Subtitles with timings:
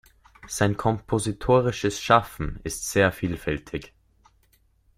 [0.47, 3.93] Sein kompositorisches Schaffen ist sehr vielfältig.